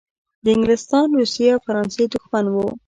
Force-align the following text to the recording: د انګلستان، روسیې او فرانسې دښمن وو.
د 0.43 0.45
انګلستان، 0.55 1.07
روسیې 1.19 1.47
او 1.55 1.59
فرانسې 1.65 2.03
دښمن 2.13 2.45
وو. 2.49 2.67